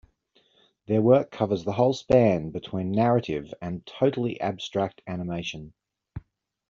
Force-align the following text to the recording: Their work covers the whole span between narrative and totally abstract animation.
Their 0.87 0.99
work 0.99 1.29
covers 1.29 1.63
the 1.63 1.73
whole 1.73 1.93
span 1.93 2.49
between 2.49 2.91
narrative 2.91 3.53
and 3.61 3.85
totally 3.85 4.41
abstract 4.41 5.03
animation. 5.05 5.73